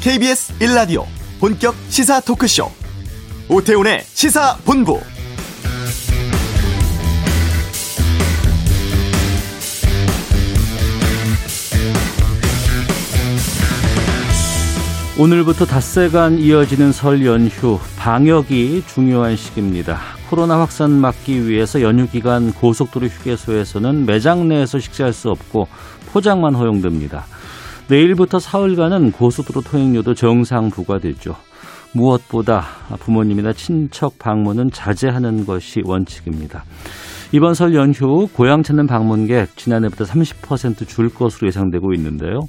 [0.00, 1.04] KBS 1라디오
[1.40, 2.70] 본격 시사 토크쇼
[3.48, 5.00] 오태훈의 시사본부
[15.18, 19.98] 오늘부터 닷새간 이어지는 설 연휴 방역이 중요한 시기입니다.
[20.30, 25.66] 코로나 확산 막기 위해서 연휴 기간 고속도로 휴게소에서는 매장 내에서 식사할 수 없고
[26.12, 27.26] 포장만 허용됩니다.
[27.88, 31.34] 내일부터 사흘간은 고속도로 통행료도 정상 부과되죠.
[31.94, 32.62] 무엇보다
[33.00, 36.64] 부모님이나 친척 방문은 자제하는 것이 원칙입니다.
[37.32, 42.40] 이번 설 연휴 고향 찾는 방문객 지난해보다 30%줄 것으로 예상되고 있는데요.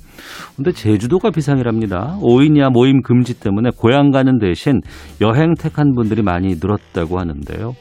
[0.56, 2.18] 근데 제주도가 비상이랍니다.
[2.22, 4.82] 5인 이하 모임 금지 때문에 고향 가는 대신
[5.22, 7.74] 여행 택한 분들이 많이 늘었다고 하는데요.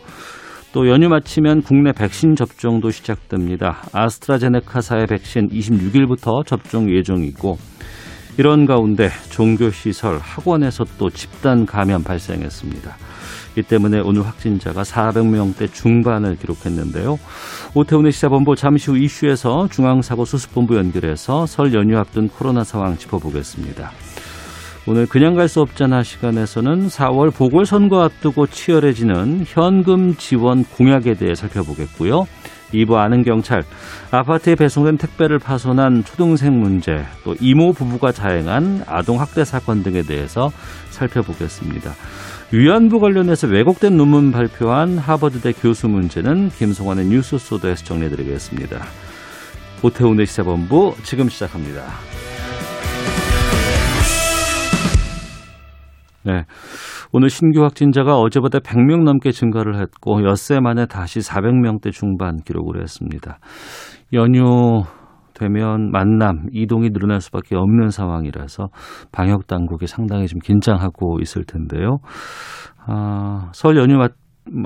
[0.72, 3.82] 또 연휴 마치면 국내 백신 접종도 시작됩니다.
[3.92, 7.58] 아스트라제네카사의 백신 26일부터 접종 예정이고
[8.38, 12.96] 이런 가운데 종교시설, 학원에서 또 집단 감염 발생했습니다.
[13.56, 17.18] 이 때문에 오늘 확진자가 400명대 중반을 기록했는데요.
[17.74, 23.90] 오태훈의 시사본부 잠시 후 이슈에서 중앙사고수습본부 연결해서 설 연휴 앞둔 코로나 상황 짚어보겠습니다.
[24.88, 32.26] 오늘 그냥 갈 수 없잖아 시간에서는 4월 보궐선거 앞두고 치열해지는 현금 지원 공약에 대해 살펴보겠고요.
[32.72, 33.62] 2부 아는 경찰,
[34.10, 40.50] 아파트에 배송된 택배를 파손한 초등생 문제, 또 이모 부부가 자행한 아동학대 사건 등에 대해서
[40.88, 41.92] 살펴보겠습니다.
[42.52, 48.78] 위안부 관련해서 왜곡된 논문 발표한 하버드대 교수 문제는 김성환의 뉴스 소드에서 정리해드리겠습니다.
[49.82, 51.84] 오태훈의 시사본부 지금 시작합니다.
[56.24, 56.44] 네.
[57.12, 63.38] 오늘 신규 확진자가 어제보다 100명 넘게 증가를 했고 엿새 만에 다시 400명대 중반 기록을 했습니다.
[64.12, 64.82] 연휴
[65.34, 68.68] 되면 만남, 이동이 늘어날 수밖에 없는 상황이라서
[69.12, 71.98] 방역 당국이 상당히 좀 긴장하고 있을 텐데요.
[72.86, 73.96] 아, 설 연휴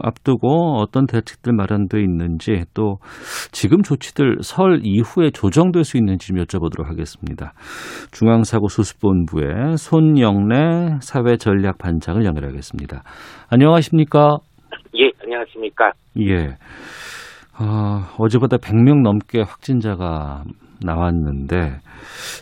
[0.02, 2.96] 앞두고 어떤 대책들 마련돼 있는지 또
[3.50, 7.52] 지금 조치들 설 이후에 조정될 수 있는지 좀 여쭤보도록 하겠습니다.
[8.12, 13.02] 중앙사고수습본부의 손영래 사회전략반장을 연결하겠습니다.
[13.50, 14.38] 안녕하십니까?
[14.96, 15.92] 예, 안녕하십니까?
[16.20, 16.56] 예.
[17.60, 20.44] 어, 어제보다 100명 넘게 확진자가
[20.84, 21.78] 나왔는데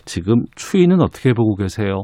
[0.05, 2.03] 지금 추이는 어떻게 보고 계세요?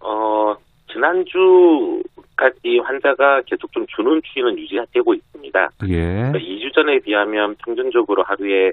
[0.00, 0.54] 어,
[0.92, 2.02] 지난주
[2.36, 5.68] 까지 환자가 계속 좀 주는 추이는 유지되고 있습니다.
[5.88, 5.96] 예.
[5.96, 8.72] 그러니까 2주 전에 비하면 평균적으로 하루에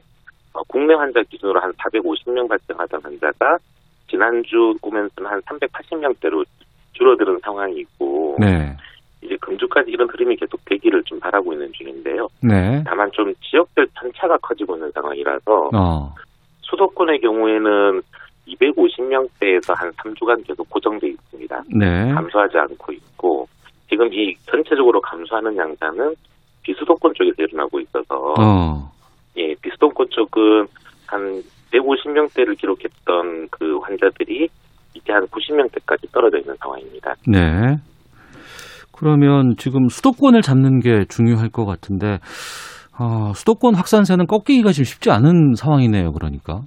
[0.53, 3.57] 어, 국내 환자 기준으로 한 450명 발생하던 환자가
[4.09, 6.43] 지난주 오면서는 한 380명대로
[6.93, 8.75] 줄어드는 상황이고 네.
[9.21, 12.27] 이제 금주까지 이런 흐름이 계속 되기를 좀 바라고 있는 중인데요.
[12.41, 12.83] 네.
[12.85, 16.13] 다만 좀 지역별 편차가 커지고 있는 상황이라서 어.
[16.61, 18.01] 수도권의 경우에는
[18.55, 21.63] 250명대에서 한 3주간 계속 고정돼 있습니다.
[21.75, 22.11] 네.
[22.13, 23.47] 감소하지 않고 있고
[23.89, 26.13] 지금 이 전체적으로 감소하는 양상은
[26.63, 28.91] 비수도권 쪽에서 일어나고 있어서 어.
[29.37, 30.65] 예 비수도권 쪽은
[31.07, 31.41] 한
[31.71, 34.47] 150명대를 기록했던 그 환자들이
[34.93, 37.13] 이제 한 90명대까지 떨어져 있는 상황입니다.
[37.27, 37.77] 네.
[38.91, 42.19] 그러면 지금 수도권을 잡는 게 중요할 것 같은데
[42.99, 46.11] 어, 수도권 확산세는 꺾이기가 지금 쉽지 않은 상황이네요.
[46.11, 46.61] 그러니까.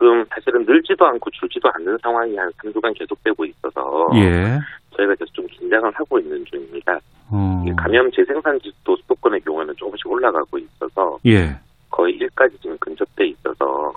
[0.00, 4.58] 지금 사실은 늘지도 않고 줄지도 않는 상황이 한 3주간 계속되고 있어서 예.
[4.96, 6.98] 저희가 계속 좀 긴장을 하고 있는 중입니다.
[7.30, 7.64] 어.
[7.76, 11.54] 감염 재생산지도 수도권의 경우에는 조금씩 올라가고 있어서 예.
[11.90, 13.92] 거의 1까지 지금 근접돼 있어서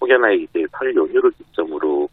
[0.00, 2.08] 혹여나 이제 설 연휴를 기점으로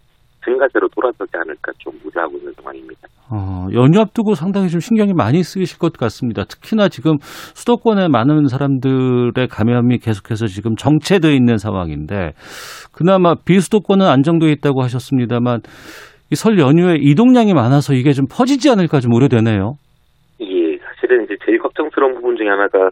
[0.45, 3.01] 증가세로 돌아서지 않을까 좀 우려하고 있는 상황입니다.
[3.31, 6.43] 어, 연휴 앞두고 상당히 좀 신경이 많이 쓰이실 것 같습니다.
[6.43, 12.33] 특히나 지금 수도권에 많은 사람들의 감염이 계속해서 지금 정체되어 있는 상황인데
[12.91, 15.61] 그나마 비수도권은 안정되어 있다고 하셨습니다만
[16.31, 19.75] 이 설 연휴에 이동량이 많아서 이게 좀 퍼지지 않을까 좀 우려되네요.
[20.41, 22.89] 예, 사실은 이제 제일 걱정스러운 부분 중에 하나가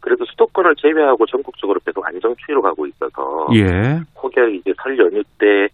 [0.00, 3.98] 그래도 수도권을 제외하고 전국적으로 계속 안정 추이로 가고 있어서 예.
[4.22, 5.66] 혹여 이제 설 연휴 때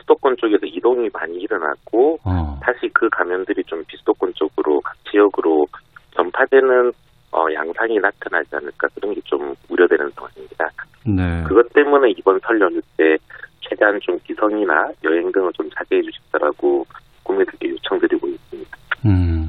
[0.00, 0.55] 수도권 쪽에서
[0.86, 2.58] 이동이 많이 일어났고 어.
[2.62, 5.66] 다시 그 감염들이 좀 비수도권 쪽으로 각 지역으로
[6.14, 6.92] 전파되는
[7.32, 10.70] 어, 양상이 나타나지 않을까 그런 게 좀 우려되는 상황입니다.
[11.04, 11.44] 네.
[11.48, 13.16] 그것 때문에 이번 설 연휴 때
[13.60, 16.84] 최대한 좀 기성이나 여행 등을 좀 자제해 주십사라고
[17.24, 18.70] 국민들께 요청드리고 있습니다.
[19.06, 19.48] 음.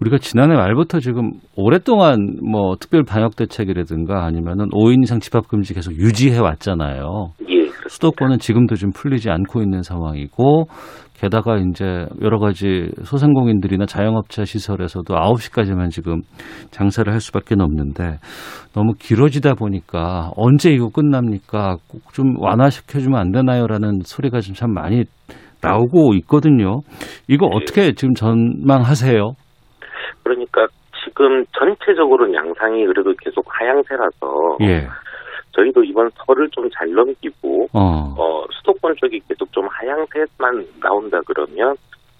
[0.00, 5.92] 우리가 지난해 말부터 지금 오랫동안 뭐 특별 방역 대책이라든가 아니면은 5인 이상 집합 금지 계속
[5.92, 7.34] 유지해 왔잖아요.
[7.92, 10.64] 수도권은 지금도 좀 풀리지 않고 있는 상황이고
[11.20, 16.22] 게다가 이제 여러 가지 소상공인들이나 자영업자 시설에서도 9시까지만 지금
[16.70, 18.18] 장사를 할 수밖에 없는데
[18.74, 21.76] 너무 길어지다 보니까 언제 이거 끝납니까?
[21.88, 23.66] 꼭 좀 완화시켜 주면 안 되나요?
[23.66, 25.04] 라는 소리가 좀참 많이
[25.62, 26.80] 나오고 있거든요.
[27.28, 27.56] 이거 네.
[27.56, 29.32] 어떻게 지금 전망하세요?
[30.22, 30.66] 그러니까
[31.04, 34.86] 지금 전체적으로는 양상이 그래도 계속 하향세라서 예.
[35.52, 37.80] 저희도 이번 설을 좀 잘 넘기고 어.
[38.18, 41.74] 어, 수도권 쪽이 계속 좀 하향세만 나온다 그러면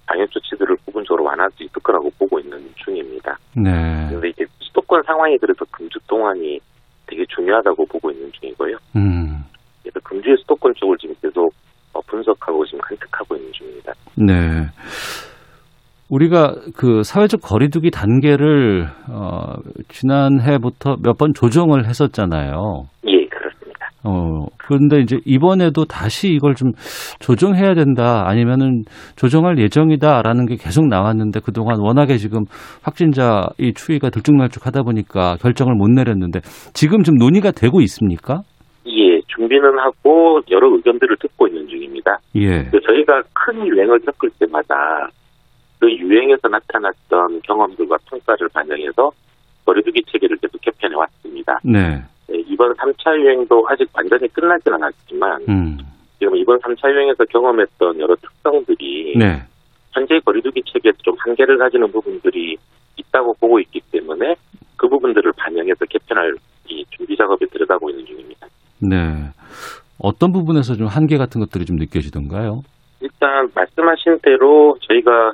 [0.06, 3.36] 방역 조치들을 부분적으로 완화할 수 있을 거라고 보고 있는 중입니다.
[3.56, 3.70] 네.
[4.08, 6.58] 그런데 이제 수도권 상황이 그래서 금주 동안이
[7.06, 8.76] 되게 중요하다고 보고 있는 중이고요.
[8.96, 9.42] 음.
[9.82, 11.52] 그래서 금주의 수도권 쪽을 지금 계속
[11.94, 13.92] 어, 분석하고 지금 관측하고 있는 중입니다.
[14.16, 14.66] 네.
[16.10, 19.54] 우리가 그 사회적 거리두기 단계를 어
[19.88, 22.84] 지난해부터 몇 번 조정을 했었잖아요.
[23.08, 23.11] 예.
[24.04, 26.72] 어 그런데 이제 이번에도 다시 이걸 좀
[27.20, 28.82] 조정해야 된다 아니면은
[29.16, 32.44] 조정할 예정이다라는 게 계속 나왔는데 그동안 워낙에 지금
[32.82, 36.40] 확진자 이 추이가 들쭉날쭉 하다 보니까 결정을 못 내렸는데
[36.74, 38.42] 지금 좀 논의가 되고 있습니까?
[38.86, 42.18] 예, 준비는 하고 여러 의견들을 듣고 있는 중입니다.
[42.34, 42.64] 예.
[42.64, 44.74] 그 저희가 큰 유행을 겪을 때마다
[45.78, 49.10] 그 유행에서 나타났던 경험들과 평가를 반영해서
[49.64, 51.58] 거리두기 체계를 계속 개편해 왔습니다.
[51.64, 52.02] 네.
[52.28, 55.78] 네, 이번 3차 유행도 아직 완전히 끝나지는 않았지만 음.
[56.18, 59.42] 지금 이번 3차 유행에서 경험했던 여러 특성들이 네.
[59.92, 62.56] 현재 거리두기 체계에서 좀 한계를 가지는 부분들이
[62.96, 64.34] 있다고 보고 있기 때문에
[64.76, 66.34] 그 부분들을 반영해서 개편할
[66.68, 68.46] 이 준비 작업에 들어가고 있는 중입니다.
[68.80, 68.96] 네.
[69.98, 72.62] 어떤 부분에서 좀 한계 같은 것들이 좀 느껴지던가요?
[73.00, 75.32] 일단 말씀하신 대로 저희가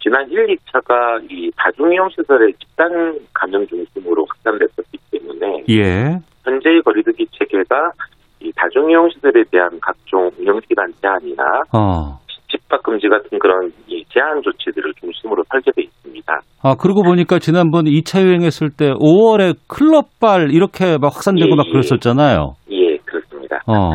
[0.00, 4.97] 지난 1, 2차가 이 다중이용 시설의 집단 감염 중심으로 확산됐었기
[5.38, 6.18] 때문에 예.
[6.44, 7.92] 현재의 거리두기 체계가
[8.40, 11.42] 이 다중이용 시설에 대한 각종 운영기간 제한이나
[11.74, 12.18] 어.
[12.50, 16.40] 집합 금지 같은 그런 이 제한 조치들을 중심으로 설계돼 있습니다.
[16.62, 21.72] 아, 그러고 보니까 지난번 2차 유행했을 때 5월에 클럽발 이렇게 막 확산되고 예, 막 예.
[21.72, 22.54] 그랬었잖아요.
[22.70, 23.58] 예, 그렇습니다.
[23.66, 23.90] 어.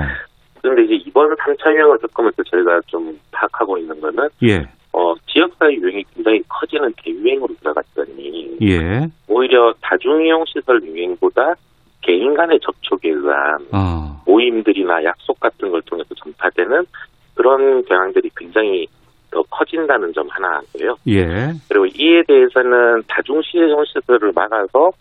[0.62, 4.62] 그런데 이제 이번 3차 유행을 겪으면서 저희가 좀 파악하고 있는 거는 예.
[4.94, 9.07] 어, 지역사회 유행이 굉장히 커지는 대유행으로 들어갔더니 예.
[9.28, 11.56] 오히려 다중이용 시설 유행보다
[12.01, 14.22] 개인 간의 접촉에 의한 어.
[14.25, 16.86] 모임들이나 약속 같은 걸 통해서 전파되는
[17.34, 18.86] 그런 경향들이 굉장히
[19.31, 20.95] 더 커진다는 점 하나고요.
[21.07, 21.25] 예.
[21.68, 24.92] 그리고 이에 대해서는 다중시용 시설을 막아서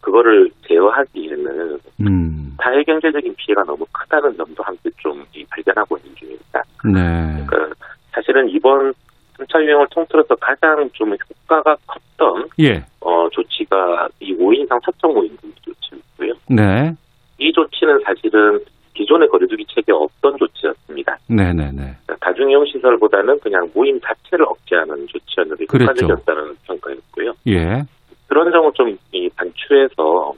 [0.00, 2.56] 그거를 제어하기에는 음.
[2.62, 6.62] 사회 경제적인 피해가 너무 크다는 점도 함께 좀 이, 발견하고 있는 중입니다.
[6.84, 7.44] 네.
[7.46, 7.74] 그러니까
[8.12, 8.92] 사실은 이번
[9.40, 12.84] 3차 유행을 통틀어서 가장 좀 효과가 컸던 예.
[13.00, 16.34] 어, 조치가 이 5인 이상 사적 모임 조치였고요.
[16.50, 16.92] 네.
[17.38, 18.60] 이 조치는 사실은
[18.94, 21.16] 기존의 거리두기 체계에 없던 조치였습니다.
[21.28, 21.72] 네네네.
[21.72, 25.64] 그러니까 다중이용 시설보다는 그냥 모임 자체를 억제하는 조치였는데.
[25.72, 27.32] 효과적이었다는 평가였고요.
[27.48, 27.82] 예.
[28.26, 30.34] 그런 점을 좀이 반추해서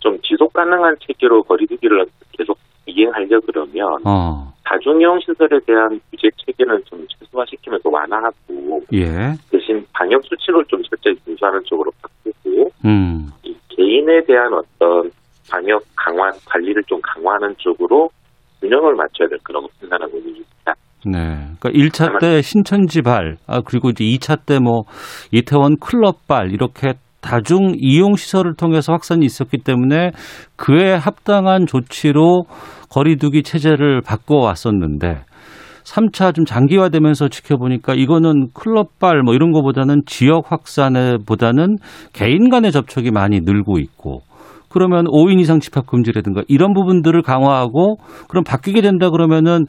[0.00, 2.04] 좀 지속 가능한 체계로 거리두기를
[2.36, 4.52] 계속 이행하려 그러면 어.
[4.64, 9.06] 다중이용 시설에 대한 규제 체계는 좀 최소화시키면서 완화하고 예.
[9.50, 13.26] 대신 방역 수칙을 좀 철저히 준수하는 쪽으로 바꾸고 음.
[13.44, 15.10] 이 개인에 대한 어떤
[15.50, 18.08] 방역 강화 관리를 좀 강화하는 쪽으로
[18.60, 20.44] 균형을 맞춰야 될 거라고 판단하고 있습니다.
[21.06, 21.20] 네.
[21.60, 24.84] 그러니까 1차 때 신천지 발, 아, 그리고 이제 2차 때 뭐
[25.32, 30.10] 이태원 클럽 발, 이렇게 다중 이용 시설을 통해서 확산이 있었기 때문에
[30.56, 32.44] 그에 합당한 조치로
[32.94, 35.22] 거리두기 체제를 바꿔왔었는데
[35.84, 41.76] 3차 좀 장기화되면서 지켜보니까 이거는 클럽발 뭐 이런 거보다는 지역 확산에 보다는
[42.12, 44.20] 개인 간의 접촉이 많이 늘고 있고
[44.70, 47.96] 그러면 5인 이상 집합 금지라든가 이런 부분들을 강화하고
[48.28, 49.66] 그럼 바뀌게 된다 그러면은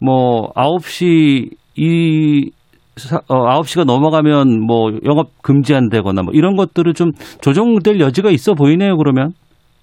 [0.00, 2.50] 뭐 9시 이
[2.96, 7.10] 사- 어, 9시가 넘어가면 뭐 영업 금지한다거나 뭐 이런 것들을 좀
[7.42, 9.32] 조정될 여지가 있어 보이네요, 그러면.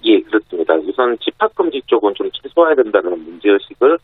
[0.06, 0.53] 예, 그렇습니다.
[0.94, 3.98] 우선 집합금지 쪽은 좀 최소화해야 된다는 문제의식을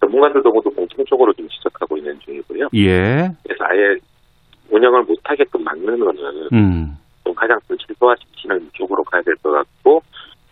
[0.00, 2.68] 전문가들도 모두 공통적으로 좀 지적하고 있는 중이고요.
[2.74, 3.30] 예.
[3.42, 3.96] 그래서 아예
[4.70, 6.96] 운영을 못하게끔 막는 거는 음.
[7.24, 10.02] 좀 가장 좀 최소화시키는 쪽으로 가야 될 것 같고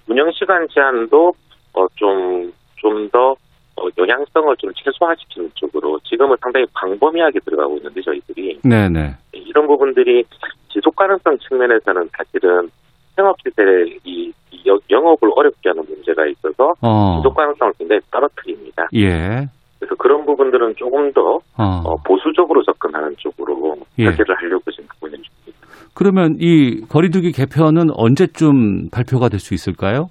[0.08, 1.34] 운영 시간 제한도
[1.74, 3.36] 어, 어좀 좀 더
[3.76, 9.14] 어, 영향성을 좀 최소화시키는 쪽으로 지금은 상당히 광범위하게 들어가고 있는데 저희들이 네, 네.
[9.32, 10.24] 이런 부분들이
[10.70, 12.70] 지속 가능성 측면에서는 사실은
[13.16, 17.18] 생업시설의 이, 이 여- 영업을 어렵게 하는 문제가 있어서 어.
[17.18, 18.86] 지속 가능성을 굉장히 떨어뜨립니다.
[18.94, 19.46] 예.
[19.78, 21.20] 그래서 그런 부분들은 조금 더
[21.58, 21.64] 어.
[21.84, 24.04] 어, 보수적으로 접근하는 쪽으로 예.
[24.06, 25.66] 설계를 하려고 지금 하고 있는 중입니다.
[25.94, 30.06] 그러면 이 거리두기 개편은 언제쯤 발표가 될 수 있을까요?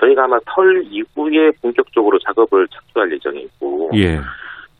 [0.00, 4.18] 저희가 아마 설 이후에 본격적으로 작업을 착수할 예정이고 예.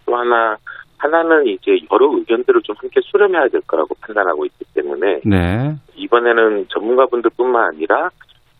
[0.06, 0.56] 또 하나
[1.00, 5.74] 하나는 이제 여러 의견들을 좀 함께 수렴해야 될 거라고 판단하고 있기 때문에 네.
[5.96, 8.10] 이번에는 전문가분들뿐만 아니라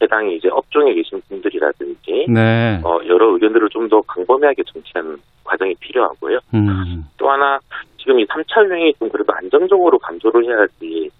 [0.02, 2.80] 해당 이제 업종에 계신 분들이라든지 네.
[2.82, 6.38] 어, 여러 의견들을 좀 더 광범위하게 정치하는 과정이 필요하고요.
[6.54, 7.02] 음.
[7.18, 7.58] 또 하나
[7.98, 11.10] 지금 이 3차 유행이 좀 그래도 안정적으로 감소를 해야지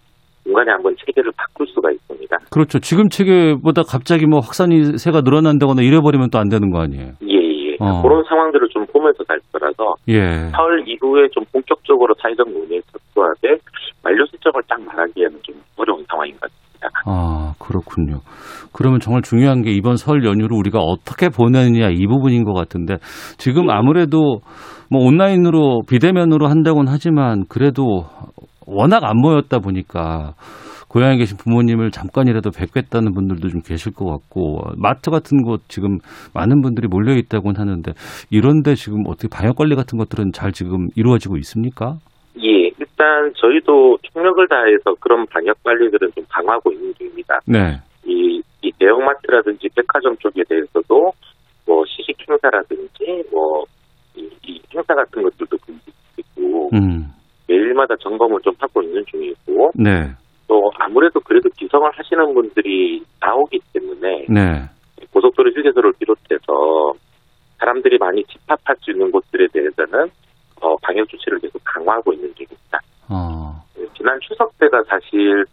[0.44, 2.36] 중간에 한번 체계를 바꿀 수가 있습니다.
[2.50, 2.78] 그렇죠.
[2.78, 7.12] 지금 체계보다 갑자기 뭐 확산이 세가 늘어난다거나 이래버리면 또 안 되는 거 아니에요?
[7.22, 7.39] 예, 예.
[7.80, 8.02] 어.
[8.02, 10.50] 그런 상황들을 좀 보면서 갈 거라서 예.
[10.50, 13.58] 설 이후에 좀 본격적으로 사회적 논의에 접수하되
[14.02, 16.60] 만료 시점을 딱 말하기에는 좀 어려운 상황인 것 같습니다.
[17.06, 18.20] 아, 그렇군요.
[18.72, 22.98] 그러면 정말 중요한 게 이번 설 연휴를 우리가 어떻게 보내느냐 이 부분인 것 같은데
[23.38, 24.40] 지금 아무래도
[24.90, 28.04] 뭐 온라인으로 비대면으로 한다고는 하지만 그래도
[28.66, 30.34] 워낙 안 모였다 보니까
[30.90, 35.98] 고향에 계신 부모님을 잠깐이라도 뵙겠다는 분들도 좀 계실 것 같고 마트 같은 곳 지금
[36.34, 37.92] 많은 분들이 몰려 있다고는 하는데
[38.28, 41.94] 이런데 지금 어떻게 방역 관리 같은 것들은 잘 지금 이루어지고 있습니까?
[42.42, 47.38] 예, 일단 저희도 총력을 다해서 그런 방역 관리들은 좀 강화하고 있는 중입니다.
[47.46, 47.76] 네.
[48.04, 51.12] 이, 이 대형마트라든지 백화점 쪽에 대해서도
[51.66, 53.62] 뭐 시식 행사라든지 뭐
[54.16, 57.06] 이, 이 행사 같은 것들도 금지되고 음.
[57.46, 60.10] 매일마다 점검을 좀 하고 있는 중이고 네.
[60.50, 64.68] 또 아무래도 그래도 기성을 하시는 분들이 나오기 때문에 네.
[65.12, 66.92] 고속도로 휴게소를 비롯해서
[67.60, 70.10] 사람들이 많이 집합할 수 있는 곳들에 대해서는
[70.60, 72.80] 어, 방역 조치를 계속 강화하고 있는 중입니다.
[73.08, 73.62] 어.
[73.96, 75.44] 지난 추석 때가 사실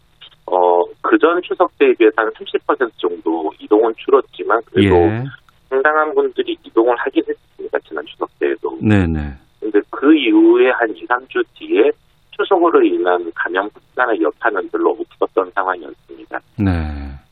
[0.46, 5.24] 어, 그전 추석 때에 비해서 한 30% 정도 이동은 줄었지만 그래도 예.
[5.68, 7.78] 상당한 분들이 이동을 하긴 했습니다.
[7.86, 8.76] 지난 추석 때에도.
[8.82, 9.34] 네네.
[9.60, 11.92] 근데 그 이후에 한 2, 3주 뒤에
[12.38, 16.38] 추석으로 인한 감염 확산의 여파는 별로 없었던 상황이었습니다.
[16.58, 16.70] 네.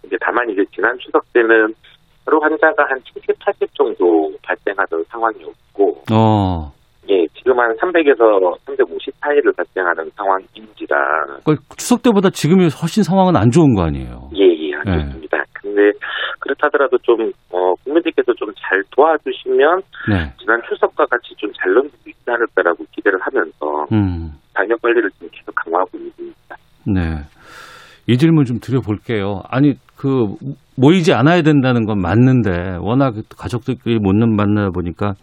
[0.03, 1.73] 근데 다만 이제 지난 추석 때는
[2.25, 6.73] 하루 환자가 한 70, 80 정도 발생하던 상황이었고, 어.
[7.09, 10.97] 예, 지금 한 300에서 350 사이를 발생하는 상황인지라,
[11.45, 14.31] 그러니까 추석 때보다 지금이 훨씬 상황은 안 좋은 거 아니에요?
[14.35, 15.45] 예, 예, 알겠습니다.
[15.53, 15.93] 근데
[16.41, 20.33] 그렇다더라도 좀, 어, 국민들께서 좀 잘 도와주시면 네.
[20.41, 24.33] 지난 추석과 같이 좀 잘 넘길 수 있지 않을까라고 기대를 하면서 음.
[24.57, 26.57] 방역 관리를 좀 계속 강화하고 있는 중입니다.
[26.87, 27.25] 네.
[28.07, 29.43] 이 질문 좀 드려볼게요.
[29.49, 30.35] 아니, 그,
[30.77, 35.15] 모이지 않아야 된다는 건 맞는데, 워낙 가족들끼리 못 만나 보니까,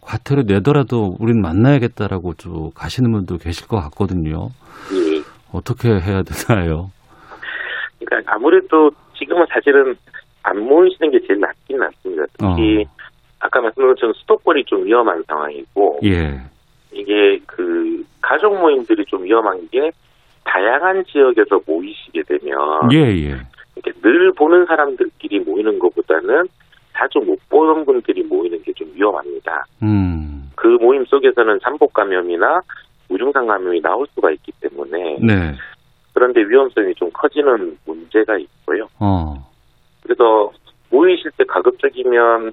[0.00, 4.48] 과태료 내더라도 우린 만나야겠다라고 좀 가시는 분도 계실 것 같거든요.
[4.92, 5.22] 예.
[5.52, 6.90] 어떻게 해야 되나요?
[7.98, 9.94] 그러니까 아무래도 지금은 사실은
[10.42, 12.24] 안 모이시는 게 제일 낫긴 낫습니다.
[12.32, 12.84] 특히
[13.38, 16.40] 아까 말씀드린 것처럼 수도권이 좀 위험한 상황이고 예.
[16.92, 19.90] 이게 그 가족 모임들이 좀 위험한 게
[20.44, 23.36] 다양한 지역에서 모이시게 되면 예, 예.
[23.76, 26.48] 이렇게 늘 보는 사람들끼리 모이는 것보다는
[26.92, 29.64] 자주 못 보는 분들이 모이는 게 좀 위험합니다.
[29.82, 30.50] 음.
[30.56, 32.60] 그 모임 속에서는 잠복 감염이나
[33.08, 35.54] 무증상 감염이 나올 수가 있기 때문에 네.
[36.14, 38.88] 그런데 위험성이 좀 커지는 문제가 있고요.
[38.98, 39.34] 어.
[40.02, 40.50] 그래서
[40.90, 42.52] 모이실 때 가급적이면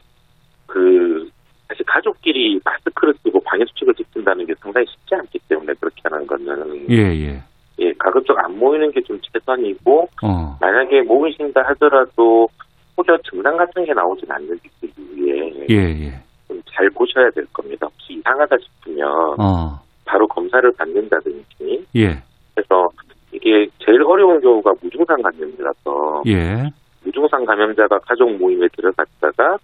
[0.67, 1.29] 그
[1.67, 3.93] 사실 가족끼리 마스크를 쓰고 방역 수칙을
[4.27, 7.41] 지킨다는 게 상당히 쉽지 않기 때문에 그렇게 하는 거는 예, 예.
[7.79, 10.57] 예 가급적 안 모이는 게 좀 최선이고 어.
[10.59, 12.49] 만약에 모이신다 하더라도
[12.97, 16.11] 혹여 증상 같은 게 나오진 않는지 그 이후에 예, 예.
[16.47, 17.87] 좀 잘 보셔야 될 겁니다.
[17.87, 19.79] 혹시 이상하다 싶으면 어.
[20.05, 22.21] 바로 검사를 받는다든지 예.
[22.53, 22.87] 그래서
[23.31, 26.69] 이게 제일 어려운 경우가 무증상 감염이라서 예.
[27.03, 29.57] 무증상 감염자가 가족 모임에 들어갔다가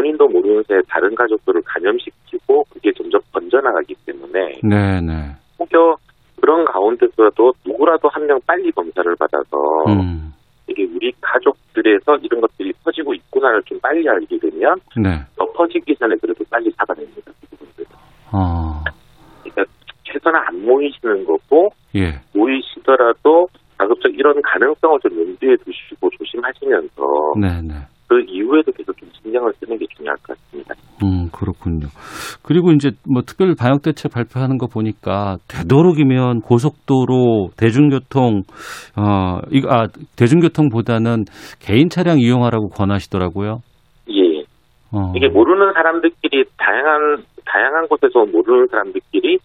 [0.00, 5.12] 본인도 모르는 새에 다른 가족들을 감염시키고 그게 점점 번져나가기 때문에 네, 네.
[5.58, 5.96] 혹여
[6.40, 9.56] 그런 가운데서도 누구라도 한 명 빨리 검사를 받아서
[9.88, 10.32] 음.
[10.68, 15.20] 이게 우리 가족들에서 이런 것들이 퍼지고 있구나를 좀 빨리 알게 되면 네.
[15.36, 17.32] 더 퍼지기 전에 그래도 빨리 잡아냅니다.
[18.32, 18.82] 어.
[19.42, 19.64] 그러니까
[20.04, 22.20] 최소한 안 모이시는 거고 예.
[22.32, 27.02] 모이시더라도 가급적 이런 가능성을 좀 염두에 두시고 조심하시면서
[27.38, 27.74] 네, 네.
[28.10, 30.74] 그 이후에도 계속 좀 신경을 쓰는 게 중요할 것 같습니다.
[31.04, 31.86] 음, 그렇군요.
[32.42, 38.42] 그리고 이제 뭐 특별 방역 대책 발표하는 거 보니까 되도록이면 고속도로, 대중교통,
[38.98, 39.86] 어, 이거, 아,
[40.18, 41.26] 대중교통보다는
[41.60, 43.60] 개인 차량 이용하라고 권하시더라고요.
[44.10, 44.40] 예.
[44.90, 45.12] 어.
[45.14, 49.38] 이게 모르는 사람들끼리 다양한 다양한 곳에서 모르는 사람들끼리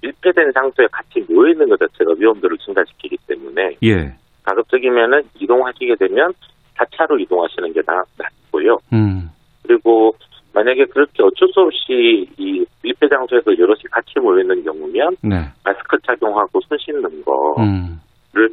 [0.00, 4.14] 밀폐된 장소에 같이 모여 있는 것 자체가 위험도를 증가시키기 때문에 예.
[4.44, 6.32] 가급적이면은 이동하시게 되면
[6.84, 8.78] 4차로 이동하시는 게 나, 낫고요.
[8.92, 9.30] 음.
[9.62, 10.14] 그리고
[10.54, 15.36] 만약에 그렇게 어쩔 수 없이 이 밀폐 장소에서 여럿이 같이 모여 있는 경우면 네.
[15.64, 18.00] 마스크 착용하고 손 씻는 거를 음.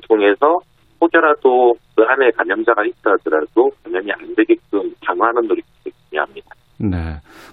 [0.07, 0.59] 통해서
[1.01, 5.63] 혹여라도 그 안에 감염자가 있다 하더라도 감염이 안 되게끔 강화하는 노력이
[6.09, 6.47] 중요합니다.
[6.79, 6.97] 네.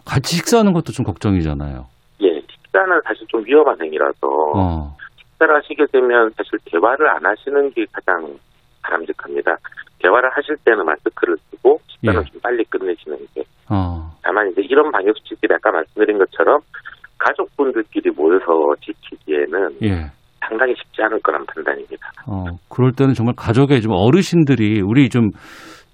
[0.05, 1.87] 같이 식사하는 것도 좀 걱정이잖아요.
[2.23, 4.97] 예, 식사는 사실 좀 위험한 행위라서 어.
[5.19, 8.39] 식사를 하시게 되면 사실 대화를 안 하시는 게 가장
[8.83, 9.57] 바람직합니다.
[10.03, 12.31] 대화를 하실 때는 마스크를 쓰고 식사는 예.
[12.31, 16.61] 좀 빨리 끝내시는 게 어, 다만 이제 이런 방역 수칙들이 아까 말씀드린 것처럼
[17.19, 20.11] 가족분들끼리 모여서 지키기에는 예.
[20.47, 22.07] 상당히 쉽지 않을 거란 판단입니다.
[22.29, 25.31] 어, 그럴 때는 정말 가족의 좀 어르신들이 우리 좀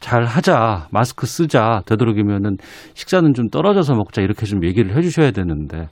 [0.02, 2.56] 잘 하자, 마스크 쓰자, 되도록이면은
[2.94, 5.87] 식사는 좀 떨어져서 먹자, 이렇게 좀 얘기를 해주셔야 되는데.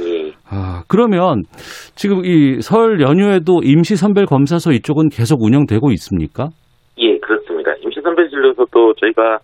[0.00, 0.32] 예.
[0.48, 1.42] 아, 그러면
[1.96, 6.50] 지금 이 설 연휴에도 임시선별 검사소 이쪽은 계속 운영되고 있습니까?
[8.58, 8.68] 예, 그렇습니다.
[8.68, 9.38] 임시선별진료소도 저희가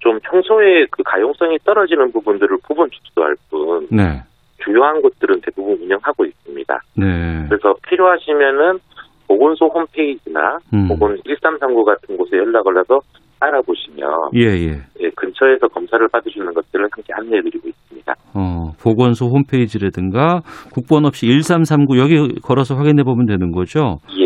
[0.00, 4.22] 좀 평소에 그 가용성이 떨어지는 부분들을 부분 축소할 뿐 네.
[4.64, 6.80] 주요한 곳들은 대부분 운영하고 있습니다.
[6.96, 7.46] 네.
[7.48, 8.78] 그래서 필요하시면은
[9.26, 10.88] 보건소 홈페이지나 음.
[10.90, 13.00] 혹은 1339 같은 곳에 연락을 해서
[13.40, 14.70] 알아보시면 예, 예.
[15.00, 18.14] 예, 근처에서 검사를 받으시는 것들을 함께 안내해드리고 있습니다.
[18.34, 20.40] 어, 보건소 홈페이지라든가
[20.72, 23.98] 국번 없이 1339 여기 걸어서 확인해 보면 되는 거죠.
[24.18, 24.23] 예,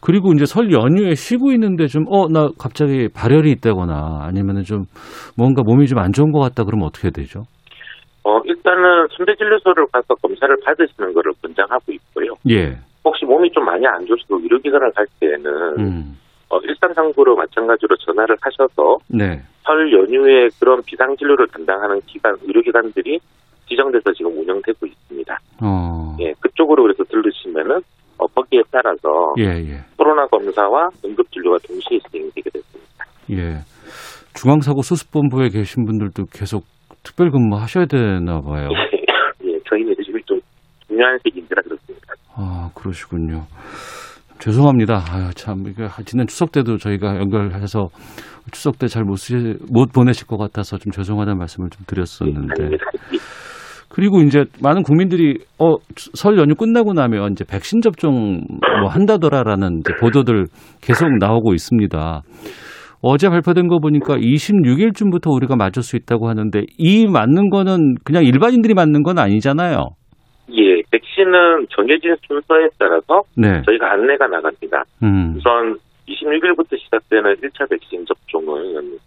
[0.00, 4.84] 그리고 이제 설 연휴에 쉬고 있는데 좀, 어, 나 갑자기 발열이 있다거나 아니면은 좀
[5.36, 7.42] 뭔가 몸이 좀 안 좋은 것 같다 그러면 어떻게 되죠?
[8.24, 12.34] 어, 일단은 선별진료소를 가서 검사를 받으시는 것을 권장하고 있고요.
[12.50, 12.76] 예.
[13.04, 16.18] 혹시 몸이 좀 많이 안 좋으시고 의료기관을 갈 때에는 음.
[16.50, 19.40] 어, 1339로 마찬가지로 전화를 하셔서 네.
[19.64, 23.18] 설 연휴에 그런 비상진료를 담당하는 기관, 의료기관들이
[23.68, 25.38] 지정돼서 지금 운영되고 있습니다.
[25.62, 26.16] 어.
[26.20, 27.80] 예, 그쪽으로 그래서 들르시면은
[28.48, 29.80] 어, 거기에 따라서 예, 예.
[29.96, 33.04] 코로나 검사와 응급 진료가 동시에 진행되게 됐습니다.
[33.32, 33.58] 예.
[34.34, 36.64] 중앙사고 수습본부에 계신 분들도 계속
[37.02, 38.68] 특별 근무하셔야 되나 봐요.
[39.44, 40.40] 예, 저희는 지금 좀
[40.86, 42.14] 중요한 시기인지라 그렇습니다.
[42.34, 43.46] 아, 그러시군요.
[44.38, 45.02] 죄송합니다.
[45.10, 47.88] 아유, 참, 이게 지난 추석 때도 저희가 연결해서
[48.52, 52.54] 추석 때 잘 못 쓰, 못 보내실 것 같아서 좀 죄송하다는 말씀을 좀 드렸었는데.
[52.62, 52.84] 아닙니다.
[53.12, 53.18] 예,
[53.88, 58.40] 그리고 이제 많은 국민들이, 어, 설 연휴 끝나고 나면 이제 백신 접종
[58.80, 60.46] 뭐 한다더라라는 이제 보도들
[60.82, 62.22] 계속 나오고 있습니다.
[63.00, 68.74] 어제 발표된 거 보니까 26일쯤부터 우리가 맞을 수 있다고 하는데 이 맞는 거는 그냥 일반인들이
[68.74, 69.90] 맞는 건 아니잖아요.
[70.50, 73.62] 예, 백신은 정해진 순서에 따라서 네.
[73.66, 74.82] 저희가 안내가 나갑니다.
[75.02, 75.34] 음.
[75.36, 78.98] 우선 26일부터 시작되는 1차 백신 접종은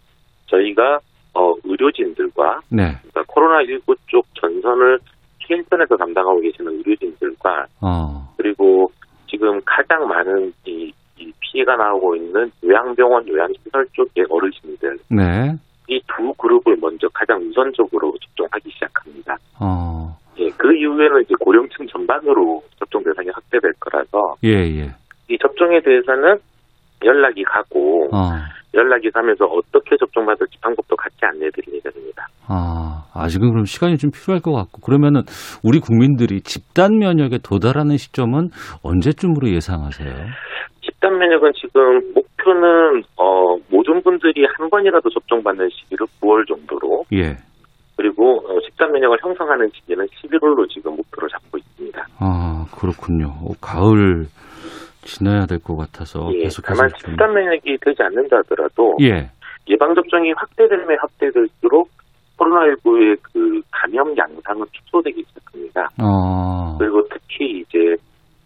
[0.48, 1.00] 저희가
[1.34, 2.98] 어, 의료진들과 네.
[3.02, 5.00] 그러니까 코로나19 쪽 전선을
[5.40, 8.34] 최일선에서 담당하고 계시는 의료진들과 어.
[8.38, 8.92] 그리고
[9.28, 15.56] 지금 가장 많은 이, 이 피해가 나오고 있는 요양병원, 요양시설 쪽의 어르신들 네.
[15.88, 19.38] 이 두 그룹을 먼저 가장 우선적으로 접종하기 시작합니다.
[19.60, 20.16] 어.
[20.38, 24.92] 예, 그 이후에는 이제 고령층 전반으로 접종 대상이 확대될 거라서 예, 예.
[25.30, 26.38] 이 접종에 대해서는
[27.04, 28.32] 연락이 가고 어.
[28.74, 32.28] 연락이 가면서 어떻게 접종받을지 방법도 같이 안내해드릴 예정입니다.
[32.48, 35.22] 아, 아직은 그럼 시간이 좀 필요할 것 같고 그러면은
[35.64, 38.50] 우리 국민들이 집단 면역에 도달하는 시점은
[38.84, 40.14] 언제쯤으로 예상하세요?
[40.82, 47.36] 집단 면역은 지금 목표는 어, 모든 분들이 한 번이라도 접종받는 시기를 9월 정도로 예.
[47.98, 52.06] 그리고 어, 집단 면역을 형성하는 시기는 11월로 지금 목표를 잡고 있습니다.
[52.20, 53.28] 아, 그렇군요.
[53.28, 54.26] 어, 가을
[55.04, 59.30] 지나야 될 것 같아서 예, 계속해서 다만 좀- 집단 면역이 되지 않는다 하더라도 예.
[59.70, 61.90] 예방 접종이 확대되면 확대될수록
[62.38, 65.90] 코로나19의 그 감염 양상은 축소되기 시작합니다.
[66.02, 66.76] 어.
[66.80, 67.96] 그리고 특히 이제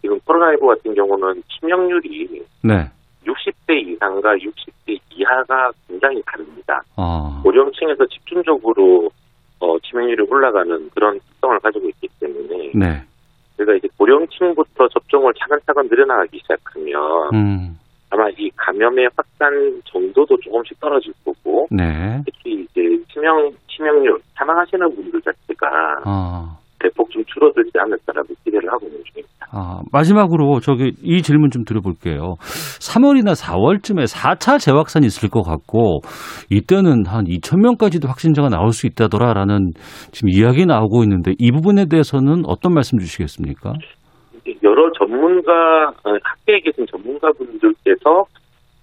[0.02, 2.84] 지금 코로나19 같은 경우는 치명률이 네.
[3.24, 6.80] 60대 이상과 60대 이하가 굉장히 다릅니다.
[6.96, 7.40] 어.
[7.42, 9.08] 고령층에서 집중적으로
[9.60, 13.02] 어, 치명률이 올라가는 그런 특성을 가지고 있기 때문에 네.
[13.66, 17.78] 저희가 이제 고령층부터 접종을 차근차근 늘어나가기 시작하면 음.
[18.10, 22.22] 아마 이 감염의 확산 정도도 조금씩 떨어질 거고 네.
[22.24, 22.80] 특히 이제
[23.12, 26.58] 치명 치명률 사망하시는 분들 자체가 아.
[26.80, 29.46] 대폭 좀 줄어들지 않을까라고 기대를 하고 있는 중입니다.
[29.52, 32.34] 아, 마지막으로 저기 이 질문 좀 드려볼게요.
[32.80, 36.00] 3월이나 4월쯤에 4차 재확산이 있을 것 같고
[36.50, 39.70] 이때는 한 2천 명까지도 확진자가 나올 수 있다더라라는
[40.12, 43.74] 지금 이야기 나오고 있는데 이 부분에 대해서는 어떤 말씀 주시겠습니까?
[44.62, 48.24] 여러 전문가 어, 학계에 계신 전문가분들께서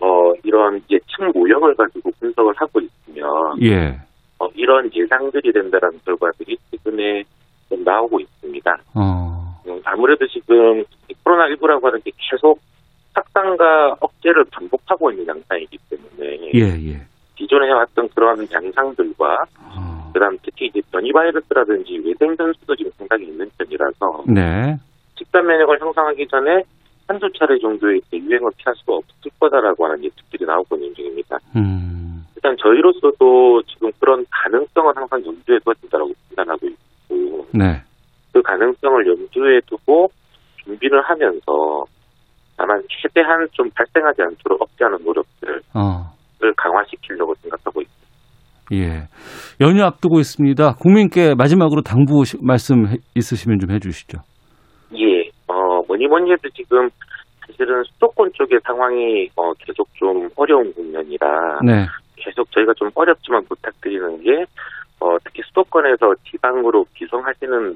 [0.02, 3.26] 어, 이런 예측 모형을 가지고 분석을 하고 있으면
[3.62, 3.98] 예.
[4.40, 7.24] 어, 이런 예상들이 된다는 결과들이 최근에
[7.74, 8.78] 좀 나오고 있습니다.
[8.94, 9.62] 어.
[9.66, 10.84] 음, 아무래도 지금
[11.26, 12.60] 코로나19라고 하는 게 계속
[13.14, 17.02] 확산과 억제를 반복하고 있는 양상이기 때문에 예, 예.
[17.36, 20.12] 기존에 해왔던 그런 양상들과 어.
[20.14, 24.78] 그다음 특히 이제 변이 바이러스라든지 외생 변수도 지금 상당히 있는 편이라서 네.
[25.18, 26.64] 집단 면역을 형성하기 전에
[27.08, 31.40] 한두 차례 정도의 유행을 피할 수가 없을 거다라고 하는 예측들이 나오고 있는 중입니다.
[31.56, 32.26] 음.
[32.36, 36.83] 일단 저희로서도 지금 그런 가능성은 항상 염두에 둬진다라고 판단하고 있고
[37.54, 37.82] 네.
[38.34, 40.08] 그 가능성을 염두에 두고
[40.64, 41.86] 준비를 하면서
[42.58, 46.14] 다만 최대한 좀 발생하지 않도록 억제하는 노력들 어.
[46.58, 48.04] 강화시키려고 생각하고 있습니다.
[48.74, 49.08] 예.
[49.62, 50.76] 연휴 앞두고 있습니다.
[50.76, 52.86] 국민께 마지막으로 당부 말씀
[53.16, 54.20] 있으시면 좀 해주시죠.
[54.96, 55.30] 예.
[55.48, 56.90] 어, 뭐니 뭐니 해도 지금
[57.46, 61.86] 사실은 수도권 쪽의 상황이 어, 계속 좀 어려운 국면이라 네.
[62.16, 64.46] 계속 저희가 좀 어렵지만 부탁드리는 게
[65.04, 67.76] 어, 특히 수도권에서 지방으로 기성하시는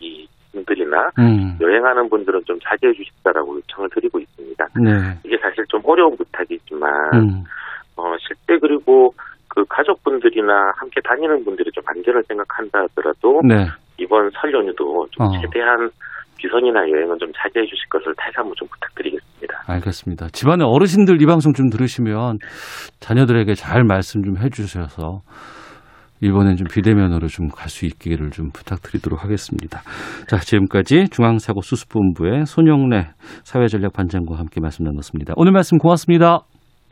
[0.00, 1.56] 이 분들이나 음.
[1.60, 4.66] 여행하는 분들은 좀 자제해 주십사라고 요청을 드리고 있습니다.
[4.84, 4.90] 네.
[5.24, 7.44] 이게 사실 좀 어려운 부탁이지만 음.
[7.96, 9.14] 어, 실제 그리고
[9.48, 13.66] 그 가족분들이나 함께 다니는 분들이 좀 안전을 생각한다 하더라도 네.
[13.96, 15.30] 이번 설 연휴도 좀 어.
[15.40, 15.90] 최대한
[16.36, 19.62] 비선이나 여행은 좀 자제해 주실 것을 다시 한번 좀 부탁드리겠습니다.
[19.66, 20.28] 알겠습니다.
[20.28, 22.38] 집안의 어르신들 이 방송 좀 들으시면
[23.00, 25.20] 자녀들에게 잘 말씀 좀 해주셔서
[26.22, 29.80] 이번엔 좀 비대면으로 좀 갈 수 있기를 좀 부탁드리도록 하겠습니다.
[30.28, 33.10] 자, 지금까지 중앙사고수습본부의 손영래
[33.44, 35.34] 사회전략반장과 함께 말씀 나눴습니다.
[35.36, 36.40] 오늘 말씀 고맙습니다.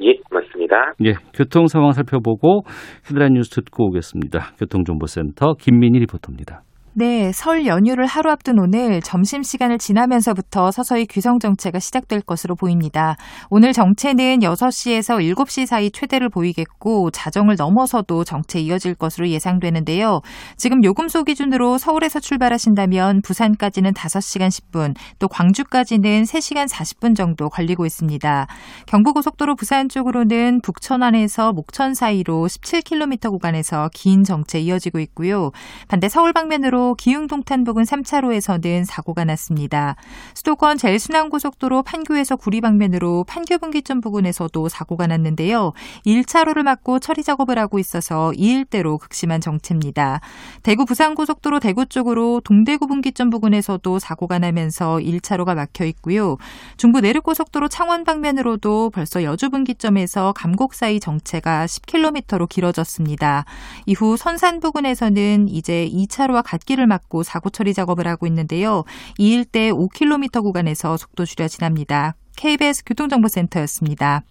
[0.02, 0.76] 예, 맞습니다.
[1.04, 2.62] 예, 교통 상황 살펴보고
[3.10, 4.52] 헤드라인 뉴스 듣고 오겠습니다.
[4.58, 6.62] 교통정보센터 김민희 리포터입니다.
[6.98, 13.14] 네, 설 연휴를 하루 앞둔 오늘 점심시간을 지나면서부터 서서히 귀성 정체가 시작될 것으로 보입니다.
[13.50, 20.22] 오늘 정체는 6시에서 7시 사이 최대를 보이겠고 자정을 넘어서도 정체 이어질 것으로 예상되는데요.
[20.56, 28.48] 지금 요금소 기준으로 서울에서 출발하신다면 부산까지는 5시간 10분, 또 광주까지는 3시간 40분 정도 걸리고 있습니다.
[28.86, 35.52] 경부고속도로 부산 쪽으로는 북천안에서 목천 사이로 17km 구간에서 긴 정체 이어지고 있고요.
[35.86, 39.96] 반대 서울 방면으로 기흥동탄 부근 3차로에서는 사고가 났습니다.
[40.34, 45.72] 수도권 제일순환고속도로 판교에서 구리 방면으로 판교 분기점 부근에서도 사고가 났는데요.
[46.04, 50.20] 1차로를 막고 처리 작업을 하고 있어서 이 일대로 극심한 정체입니다.
[50.62, 56.36] 대구 부산고속도로 대구 쪽으로 동대구 분기점 부근에서도 사고가 나면서 1차로가 막혀 있고요.
[56.76, 63.44] 중부 내륙고속도로 창원 방면으로도 벌써 여주 분기점에서 감곡 사이 정체가 10km로 길어졌습니다.
[63.86, 68.84] 이후 선산 부근에서는 이제 2차로와 갓길을 막고 사고 처리 작업을 하고 있는데요.
[69.16, 72.14] 이 일대 5km 구간에서 속도 줄여 지납니다.
[72.36, 74.22] KBS 교통정보센터였습니다.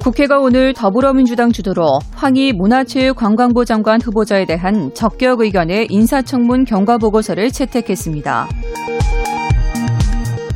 [0.00, 8.48] 국회가 오늘 더불어민주당 주도로 황희 문화체육관광부 장관 후보자에 대한 적격 의견의 인사청문 경과 보고서를 채택했습니다.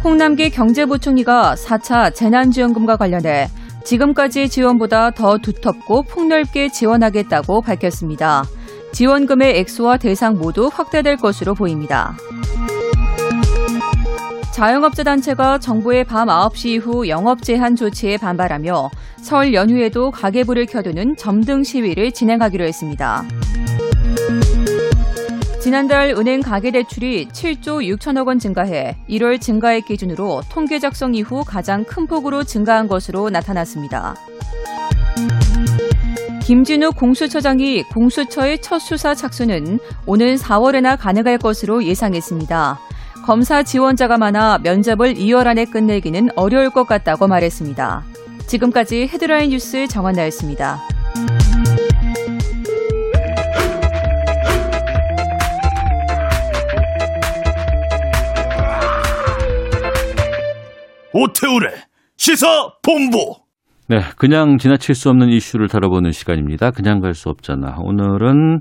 [0.05, 3.49] 홍남기 경제부총리가 4차 재난지원금과 관련해
[3.85, 8.45] 지금까지 지원보다 더 두텁고 폭넓게 지원하겠다고 밝혔습니다.
[8.93, 12.17] 지원금의 액수와 대상 모두 확대될 것으로 보입니다.
[14.53, 18.91] 자영업자 단체가 정부의 밤 9시 이후 영업 제한 조치에 반발하며
[19.23, 23.25] 설 연휴에도 가계불을 켜두는 점등 시위를 진행하기로 했습니다.
[25.61, 32.07] 지난달 은행 가계대출이 7조 6천억 원 증가해 1월 증가액 기준으로 통계 작성 이후 가장 큰
[32.07, 34.15] 폭으로 증가한 것으로 나타났습니다.
[36.43, 42.79] 김진욱 공수처장이 공수처의 첫 수사 착수는 오는 4월에나 가능할 것으로 예상했습니다.
[43.27, 48.03] 검사 지원자가 많아 면접을 2월 안에 끝내기는 어려울 것 같다고 말했습니다.
[48.47, 50.81] 지금까지 헤드라인 뉴스 정한나였습니다.
[61.13, 61.69] 오태우래
[62.17, 62.47] 시사
[62.83, 63.35] 본부.
[63.89, 66.71] 네, 그냥 지나칠 수 없는 이슈를 다뤄보는 시간입니다.
[66.71, 67.77] 그냥 갈 수 없잖아.
[67.81, 68.61] 오늘은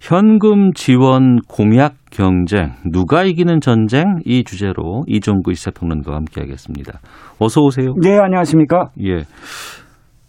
[0.00, 6.98] 현금 지원 공약 경쟁, 누가 이기는 전쟁 이 주제로 이종구 시사평론가와 함께하겠습니다.
[7.38, 7.94] 어서 오세요.
[8.02, 8.90] 네, 안녕하십니까?
[9.04, 9.22] 예.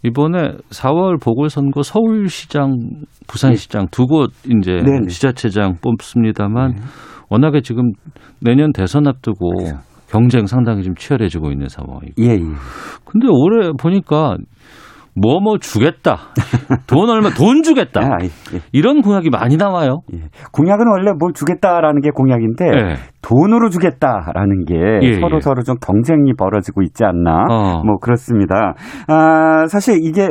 [0.02, 2.76] 이번에 4월 보궐선거 서울시장,
[3.26, 5.06] 부산시장 두곳 이제 네 네.
[5.08, 6.74] 지자체장 뽑습니다만
[7.28, 7.92] 워낙에 지금
[8.40, 9.50] 내년 대선 앞두고
[10.10, 12.14] 경쟁 상당히 좀 치열해지고 있는 상황이고.
[12.18, 12.40] 예, 예.
[13.04, 14.36] 근데 올해 보니까
[15.14, 16.18] 뭐뭐 주겠다.
[16.86, 18.00] 돈 얼마 돈 주겠다.
[18.00, 18.28] 아, 예,
[18.72, 20.00] 이런 공약이 많이 나와요.
[20.14, 20.28] 예.
[20.52, 22.94] 공약은 원래 뭘 주겠다라는 게 공약인데 예.
[23.22, 25.40] 돈으로 주겠다라는 게 예, 서로 예.
[25.40, 27.82] 서로 좀 경쟁이 벌어지고 있지 않나 어.
[27.84, 28.74] 뭐 그렇습니다.
[29.08, 30.26] 아, 사실 이게 에,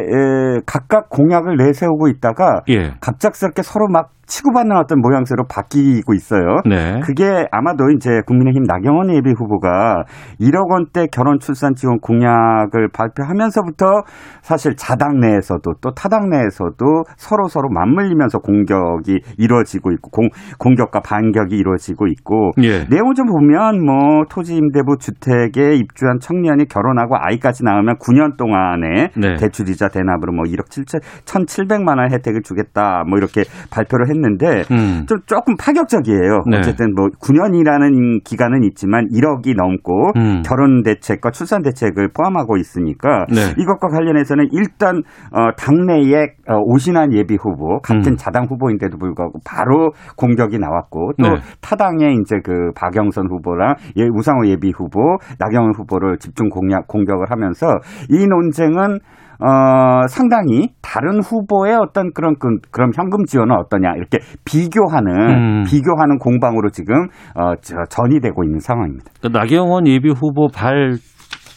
[0.65, 2.94] 각각 공약을 내세우고 있다가 예.
[3.02, 6.62] 갑작스럽게 서로 막 치고받는 어떤 모양새로 바뀌고 있어요.
[6.65, 7.00] 네.
[7.04, 10.04] 그게 아마도 이제 국민의힘 나경원 예비 후보가
[10.39, 14.04] 1억 원대 결혼 출산 지원 공약을 발표하면서부터
[14.42, 21.58] 사실 자당 내에서도 또 타당 내에서도 서로 서로 맞물리면서 공격이 이루어지고 있고 공, 공격과 반격이
[21.58, 22.86] 이루어지고 있고 예.
[22.89, 29.36] 내용을 좀 보면 뭐 토지 임대부 주택에 입주한 청년이 결혼하고 아이까지 낳으면 9년 동안에 네.
[29.38, 35.05] 대출이자 대납으로 뭐 1억 7천 1,700만 원 혜택을 주겠다 뭐 이렇게 발표를 했는데 했는데 음.
[35.08, 36.43] 좀 조금 파격적이에요.
[36.49, 36.58] 네.
[36.58, 40.41] 어쨌든 뭐 9년이라는 기간은 있지만 1억이 넘고 음.
[40.45, 43.53] 결혼 대책과 출산 대책을 포함하고 있으니까 네.
[43.58, 48.15] 이것과 관련해서는 일단 어, 당내에 어, 오신한 예비 후보 같은 음.
[48.17, 51.36] 자당 후보인데도 불구하고 바로 공격이 나왔고 또 네.
[51.62, 57.67] 타당의 이제 그 박영선 후보랑 예, 우상호 예비 후보, 나경원 후보를 집중 공략 공격을 하면서
[58.10, 58.99] 이 논쟁은
[59.41, 65.63] 어, 상당히 다른 후보의 어떤 그런 그, 그런 현금 지원은 어떠냐 이렇게 비교하는 음.
[65.63, 69.06] 비교하는 공방으로 지금 어, 저, 전이 되고 있는 상황입니다.
[69.19, 70.97] 그러니까 나경원 예비 후보 발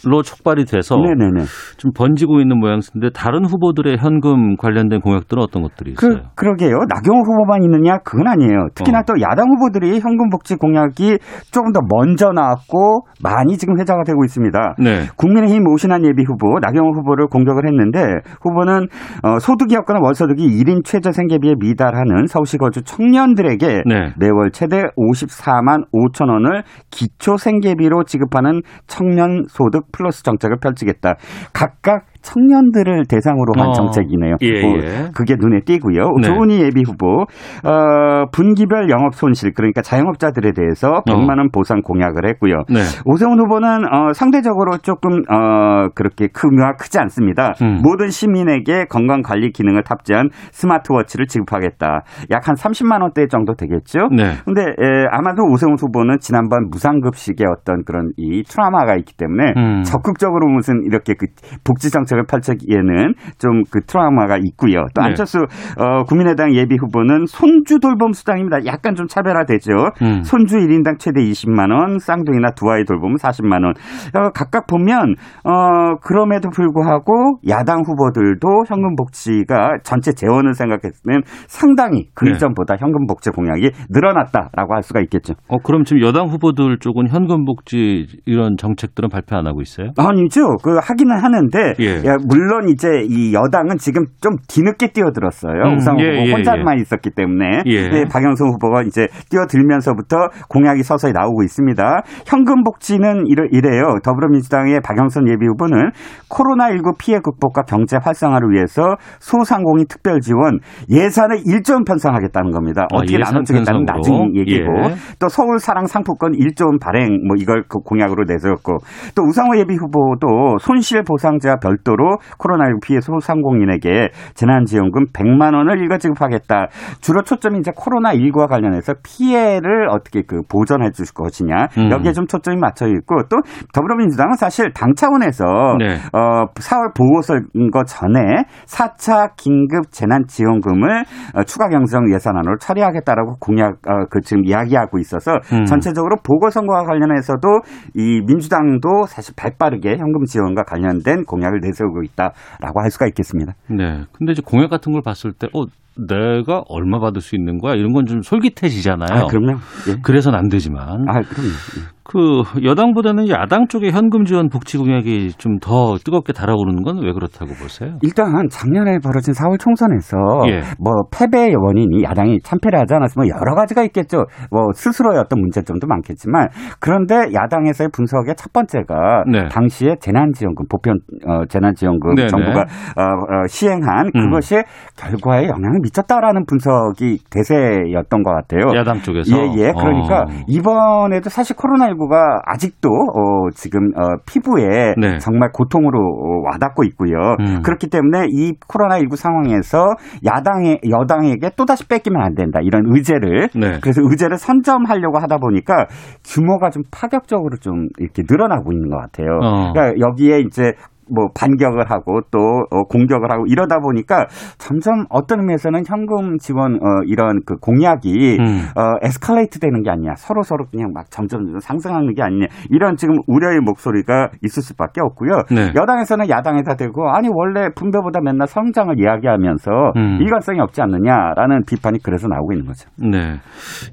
[0.04, 1.44] 로 촉발이 돼서 네네네.
[1.76, 6.22] 좀 번지고 있는 모양새인데 다른 후보들의 현금 관련된 공약들은 어떤 것들이 그, 있어요?
[6.34, 6.76] 그 러게요.
[6.88, 7.98] 나경원 후보만 있느냐?
[7.98, 8.68] 그건 아니에요.
[8.74, 9.02] 특히나 어.
[9.06, 11.18] 또 야당 후보들이 현금 복지 공약이
[11.52, 14.74] 조금 더 먼저 나왔고 많이 지금 회자가 되고 있습니다.
[14.80, 15.06] 네.
[15.16, 18.02] 국민의힘 오신한 예비 후보 나경원 후보를 공격을 했는데
[18.42, 18.88] 후보는
[19.22, 24.12] 어, 소득이 없거나 월소득이 1인 최저 생계비에 미달하는 서울시 거주 청년들에게 네.
[24.18, 31.16] 매월 최대 54만 5천 원을 기초 생계비로 지급하는 청년 소득 플러스 정책을 펼치겠다.
[31.52, 34.36] 각각 청년들을 대상으로 한 어, 정책이네요.
[34.42, 35.10] 예, 뭐 예.
[35.14, 36.02] 그게 눈에 띄고요.
[36.20, 36.28] 네.
[36.28, 42.62] 조은희 예비 후보 어, 분기별 영업 손실 그러니까 자영업자들에 대해서 100만 원 보상 공약을 했고요.
[42.68, 42.80] 네.
[43.04, 47.54] 오세훈 후보는 어, 상대적으로 조금 어, 그렇게 크가 크지 않습니다.
[47.62, 47.80] 음.
[47.82, 52.02] 모든 시민에게 건강 관리 기능을 탑재한 스마트워치를 지급하겠다.
[52.30, 54.08] 약 한 30만 원대 정도 되겠죠.
[54.14, 54.34] 네.
[54.44, 59.82] 근데 에, 아마도 오세훈 후보는 지난번 무상급식의 어떤 그런 이 트라우마가 있기 때문에 음.
[59.82, 61.26] 적극적으로 무슨 이렇게 그
[61.64, 64.86] 복지 정책 을 펼치기에는 좀 그 트라우마가 있고요.
[64.94, 65.08] 또 네.
[65.08, 65.38] 안철수
[65.78, 68.66] 어, 국민의당 예비 후보는 손주 돌봄 수당입니다.
[68.66, 69.72] 약간 좀 차별화되죠.
[70.02, 70.22] 음.
[70.22, 73.74] 손주 1인당 최대 20만 원, 쌍둥이나 두 아이 돌보면 40만 원.
[74.14, 82.08] 어, 각각 보면 어, 그럼에도 불구하고 야당 후보들도 현금 복지가 전체 재원을 생각했을 때는 상당히
[82.14, 82.32] 그 네.
[82.32, 85.34] 이전보다 현금 복지 공약이 늘어났다라고 할 수가 있겠죠.
[85.48, 89.90] 어, 그럼 지금 여당 후보들 쪽은 현금 복지 이런 정책들은 발표 안 하고 있어요?
[89.96, 90.56] 아니죠.
[90.62, 92.01] 그 하기는 하는데 예.
[92.04, 95.62] 야, 물론 이제 이 여당은 지금 좀 뒤늦게 뛰어들었어요.
[95.64, 97.88] 음, 우상호 예, 후보 예, 혼자만 있었기 때문에 예.
[97.88, 100.16] 네, 박영선 후보가 이제 뛰어들면서부터
[100.48, 102.02] 공약이 서서히 나오고 있습니다.
[102.26, 103.98] 현금 복지는 이래, 이래요.
[104.04, 105.90] 더불어민주당의 박영선 예비 후보는
[106.28, 110.58] 코로나19 피해 극복과 경제 활성화를 위해서 소상공인 특별 지원
[110.90, 112.82] 예산을 1조 원 편성하겠다는 겁니다.
[112.92, 113.84] 아, 어떻게 예산 나눠주겠다는?
[113.84, 114.94] 나중 얘기고 예.
[115.18, 118.78] 또 서울 사랑 상품권 1조 원 발행 뭐 이걸 그 공약으로 내세웠고
[119.14, 121.56] 또 우상호 예비 후보도 손실 보상제와
[121.92, 126.68] 별도로 코로나19 피해 소상공인에게 재난지원금 100만 원을 일괄 지급하겠다.
[127.00, 131.90] 주로 초점이 이제 코로나19와 관련해서 피해를 어떻게 그 보전해 줄 것이냐 음.
[131.90, 133.36] 여기에 좀 초점이 맞춰 있고 또
[133.72, 135.44] 더불어민주당은 사실 당 차원에서
[135.78, 135.96] 네.
[136.12, 144.20] 어 4월 보궐선거 전에 4차 긴급 재난지원금을 어, 추가 경정 예산안으로 처리하겠다라고 공약 어, 그
[144.20, 145.64] 지금 이야기하고 있어서 음.
[145.64, 147.60] 전체적으로 보궐선거와 관련해서도
[147.94, 153.52] 이 민주당도 사실 발빠르게 현금 지원과 관련된 공약을 내세 우고 있다라고 할 수가 있겠습니다.
[153.68, 154.04] 네.
[154.12, 155.64] 근데 이제 공약 같은 걸 봤을 때, 어,
[155.94, 157.74] 내가 얼마 받을 수 있는 거야?
[157.74, 159.24] 이런 건 좀 솔깃해지잖아요.
[159.24, 159.58] 아, 그럼요.
[159.88, 159.96] 예.
[160.02, 161.06] 그래서는 안 되지만.
[161.08, 161.48] 아, 그럼요.
[161.50, 162.01] 예.
[162.04, 167.52] 그 여당보다는 야당 쪽의 현금 지원 복지 공약이 좀 더 뜨겁게 달아오르는 건 왜 그렇다고
[167.54, 167.96] 보세요?
[168.02, 170.16] 일단 작년에 벌어진 4월 총선에서
[170.48, 170.60] 예.
[170.78, 174.24] 뭐 패배의 원인이 야당이 참패를 하지 않았으면 여러 가지가 있겠죠.
[174.50, 176.48] 뭐 스스로의 어떤 문제점도 많겠지만
[176.80, 179.48] 그런데 야당에서의 분석의 첫 번째가 네.
[179.48, 182.28] 당시에 재난지원금 보편 어, 재난지원금 네네.
[182.28, 184.30] 정부가 어, 어, 시행한 음.
[184.30, 184.56] 그것이
[184.96, 188.76] 결과에 영향을 미쳤다라는 분석이 대세였던 것 같아요.
[188.76, 189.36] 야당 쪽에서.
[189.36, 189.72] 예, 예.
[189.72, 190.26] 그러니까 어.
[190.46, 195.18] 이번에도 사실 코로나 19가 아직도 어, 지금 어, 피부에 네.
[195.18, 197.36] 정말 고통으로 어, 와닿고 있고요.
[197.40, 197.62] 음.
[197.62, 202.60] 그렇기 때문에 이 코로나19 상황에서 야당에 여당에게 또다시 뺏기면 안 된다.
[202.62, 203.78] 이런 의제를 네.
[203.80, 205.86] 그래서 의제를 선점하려고 하다 보니까
[206.24, 209.38] 규모가 좀 파격적으로 좀 이렇게 늘어나고 있는 것 같아요.
[209.42, 209.72] 어.
[209.72, 210.72] 그러니까 여기에 이제
[211.10, 212.38] 뭐 반격을 하고 또
[212.70, 214.26] 어, 공격을 하고 이러다 보니까
[214.58, 218.68] 점점 어떤 의미에서는 현금 지원 어, 이런 그 공약이 음.
[218.76, 223.16] 어, 에스컬레이트 되는 게 아니냐 서로 서로 그냥 막 점점 상승하는 게 아니냐 이런 지금
[223.26, 225.42] 우려의 목소리가 있을 수밖에 없고요.
[225.50, 225.72] 네.
[225.74, 230.18] 여당에서는 야당에다 대고 아니 원래 분배보다 맨날 성장을 이야기하면서 음.
[230.20, 232.88] 일관성이 없지 않느냐라는 비판이 그래서 나오고 있는 거죠.
[232.98, 233.40] 네.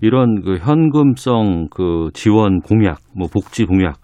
[0.01, 3.95] 이런 그 현금성 그 지원 공약, 뭐 복지 공약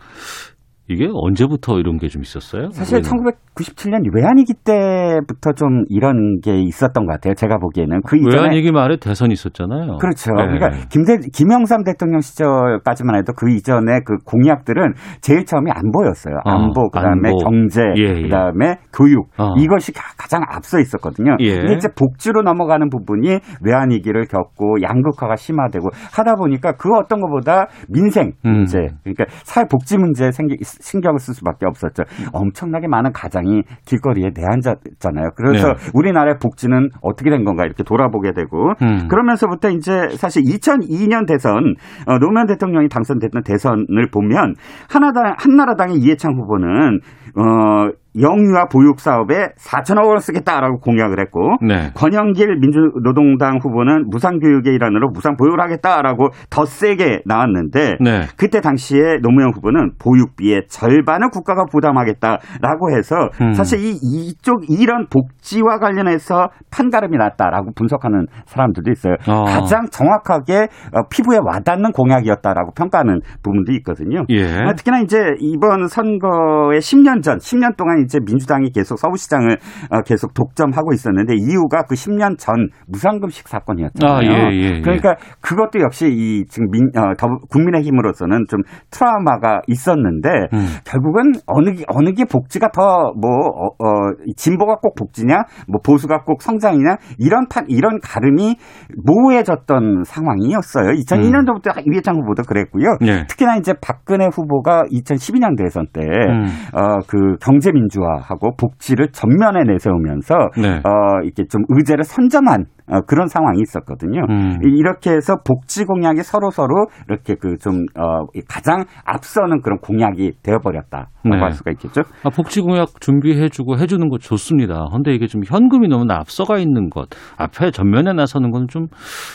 [0.87, 2.69] 이게 언제부터 이런 게 좀 있었어요?
[2.69, 3.09] 사실 우리는?
[3.55, 7.33] 1997년 외환위기 때부터 좀 이런 게 있었던 것 같아요.
[7.33, 9.97] 제가 보기에는 그 이전에 외환위기 말에 대선이 있었잖아요.
[9.97, 10.31] 그렇죠.
[10.33, 10.45] 네.
[10.45, 16.35] 그러니까 김대, 김영삼 대통령 시절까지만 해도 그 이전에 그 공약들은 제일 처음에 안보였어요.
[16.45, 17.37] 어, 안보, 그다음에 안보.
[17.37, 18.21] 경제, 예, 예.
[18.23, 19.55] 그다음에 교육 어.
[19.57, 21.37] 이것이 가- 가장 앞서 있었거든요.
[21.39, 21.57] 예.
[21.57, 28.33] 근데 이제 복지로 넘어가는 부분이 외환위기를 겪고 양극화가 심화되고 하다 보니까 그 어떤 것보다 민생
[28.45, 28.51] 음.
[28.55, 32.03] 문제, 그러니까 사회 복지 문제에 생기, 신경을 쓸 수밖에 없었죠.
[32.33, 35.31] 엄청나게 많은 가장이 길거리에 내앉았잖아요.
[35.35, 35.91] 그래서 네.
[35.93, 39.07] 우리나라의 복지는 어떻게 된 건가 이렇게 돌아보게 되고 음.
[39.07, 41.75] 그러면서부터 이제 사실 2002년 대선
[42.07, 44.55] 어, 노무현 대통령이 당선됐던 대선을 보면
[44.89, 46.99] 하나당 한나라당의 이해창 후보는
[47.37, 51.91] 어 영유아 보육 사업에 4천억 원을 쓰겠다라고 공약을 했고 네.
[51.95, 58.21] 권영길 민주노동당 후보는 무상교육의 일환으로 무상 보육을 하겠다라고 더 세게 나왔는데 네.
[58.37, 63.53] 그때 당시에 노무현 후보는 보육비의 절반을 국가가 부담하겠다라고 해서 음.
[63.53, 69.15] 사실 이 이쪽 이런 복지와 관련해서 판가름이 났다라고 분석하는 사람들도 있어요.
[69.27, 69.43] 어.
[69.45, 74.23] 가장 정확하게 어, 피부에 와닿는 공약이었다라고 평가하는 부분도 있거든요.
[74.29, 74.63] 예.
[74.63, 79.57] 어, 특히나 이제 이번 선거의 10년 전, 10년 동안 이제 민주당이 계속 서울시장을
[79.91, 84.15] 어, 계속 독점하고 있었는데 이유가 그 10년 전 무상급식 사건이었잖아요.
[84.15, 84.81] 아, 예, 예, 예.
[84.81, 90.65] 그러니까 그것도 역시 이 지금 민, 어, 더, 국민의힘으로서는 좀 트라우마가 있었는데 음.
[90.85, 93.89] 결국은 어느 게, 어느 게 복지가 더뭐 어, 어,
[94.35, 98.55] 진보가 꼭 복지냐, 뭐 보수가 꼭 성장이냐 이런 판 이런 가름이
[99.03, 100.91] 모호해졌던 상황이었어요.
[100.91, 102.97] 2002년도부터 이해창 후보도 그랬고요.
[103.01, 103.25] 네.
[103.27, 106.45] 특히나 이제 박근혜 후보가 2012년 대선 때, 음.
[106.73, 110.81] 어, 그 경제민주 화하고 복지를 전면에 내세우면서, 네.
[110.83, 114.21] 어, 이렇게 좀 의제를 선점한 어, 그런 상황이 있었거든요.
[114.29, 114.59] 음.
[114.63, 121.09] 이렇게 해서 복지 공약이 서로 서로 이렇게 그 좀, 어, 가장 앞서는 그런 공약이 되어버렸다라고
[121.23, 121.37] 네.
[121.37, 122.01] 할 수가 있겠죠.
[122.23, 124.87] 아, 복지 공약 준비해주고 해주는 거 좋습니다.
[124.91, 128.87] 근데 이게 좀 현금이 너무 앞서가 있는 것, 앞에 전면에 나서는 건 좀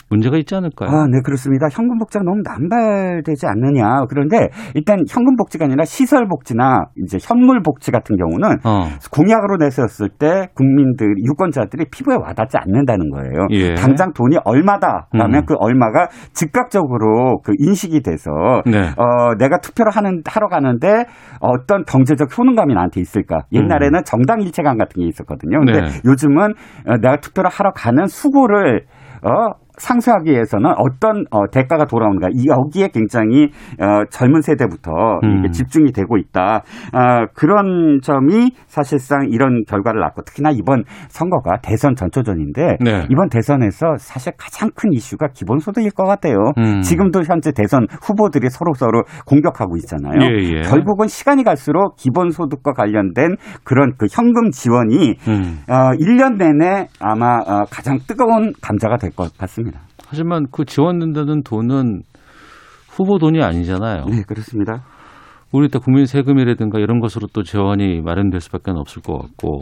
[0.09, 0.89] 문제가 있지 않을까요?
[0.89, 1.67] 아, 네, 그렇습니다.
[1.71, 4.05] 현금 복지가 너무 남발되지 않느냐.
[4.09, 8.83] 그런데 일단 현금 복지가 아니라 시설 복지나 이제 현물 복지 같은 경우는 어.
[9.11, 13.40] 공약으로 내세웠을 때 국민들, 유권자들이 피부에 와닿지 않는다는 거예요.
[13.51, 13.73] 예.
[13.73, 15.45] 당장 돈이 얼마다 하면 음.
[15.45, 18.31] 그 얼마가 즉각적으로 그 인식이 돼서
[18.65, 18.89] 네.
[18.97, 21.05] 어, 내가 투표를 하는, 하러 가는데
[21.39, 23.41] 어떤 경제적 효능감이 나한테 있을까.
[23.51, 25.59] 옛날에는 정당 일체감 같은 게 있었거든요.
[25.59, 25.85] 근데 음.
[25.85, 26.01] 네.
[26.05, 26.53] 요즘은
[26.87, 28.85] 어, 내가 투표를 하러 가는 수고를
[29.23, 34.91] 어, 상쇄하기 위해서는 어떤 어, 대가가 돌아오는가 이 여기에 굉장히 어, 젊은 세대부터
[35.23, 35.51] 음.
[35.51, 36.63] 집중이 되고 있다
[36.93, 43.05] 아, 그런 점이 사실상 이런 결과를 낳고 특히나 이번 선거가 대선 전초전인데 네.
[43.09, 46.35] 이번 대선에서 사실 가장 큰 이슈가 기본소득일 것 같아요.
[46.57, 46.81] 음.
[46.81, 50.21] 지금도 현재 대선 후보들이 서로 서로 공격하고 있잖아요.
[50.21, 50.61] 예, 예.
[50.61, 55.59] 결국은 시간이 갈수록 기본소득과 관련된 그런 그 현금 지원이 음.
[55.69, 59.70] 어, 1년 내내 아마 어, 가장 뜨거운 감자가 될 것 같습니다.
[60.11, 62.01] 하지만 그 지원된다는 돈은
[62.89, 64.03] 후보 돈이 아니잖아요.
[64.09, 64.83] 네, 그렇습니다.
[65.53, 69.61] 우리 때 국민 세금이라든가 이런 것으로 또 재원이 마련될 수밖에 없을 것 같고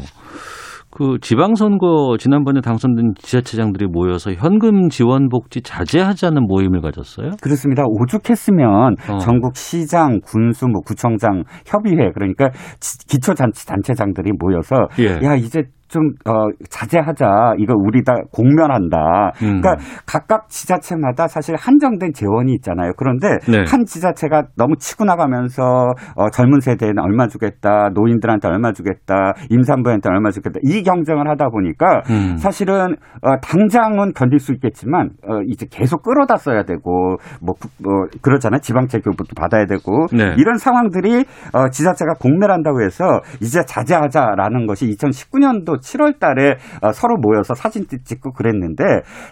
[0.92, 7.32] 그 지방선거 지난번에 당선된 지자체장들이 모여서 현금 지원 복지 자제하자는 모임을 가졌어요.
[7.44, 7.84] 그렇습니다.
[7.86, 9.18] 오죽했으면 어.
[9.20, 15.24] 전국 시장, 군수, 뭐 구청장 협의회 그러니까 지- 기초자치단체장들이 모여서 예.
[15.24, 17.56] 야 이제 좀 어, 자제하자.
[17.58, 19.32] 이거 우리 다 공면한다.
[19.42, 19.60] 음.
[19.62, 19.76] 그러니까
[20.06, 22.92] 각각 지자체마다 사실 한정된 재원이 있잖아요.
[22.98, 23.64] 그런데 네.
[23.68, 30.30] 한 지자체가 너무 치고 나가면서 어, 젊은 세대에는 얼마 주겠다, 노인들한테 얼마 주겠다, 임산부한테 얼마
[30.32, 32.38] 주겠다 이 경쟁을 하다 보니까 음.
[32.38, 38.06] 사실은 어, 당장은 견딜 수 있겠지만 어, 이제 계속 끌어다 써야 되고 뭐, 구- 뭐
[38.22, 38.60] 그러잖아요.
[38.62, 40.36] 지방채 교부도 받아야 되고 네.
[40.38, 47.54] 이런 상황들이 어, 지자체가 공멸한다고 해서 이제 자제하자라는 것이 2019년도 7월 달에 어, 서로 모여서
[47.54, 48.84] 사진 찍고 그랬는데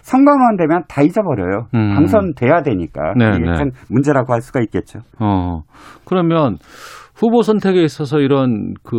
[0.02, 1.66] 선거만 되면 다 잊어버려요.
[1.74, 1.94] 음.
[1.94, 3.14] 당선돼야 되니까.
[3.16, 3.56] 네, 이게 네.
[3.56, 5.00] 참 문제라고 할 수가 있겠죠.
[5.20, 5.62] 어.
[6.04, 6.56] 그러면
[7.18, 8.94] 후보 선택에 있어서 이런 그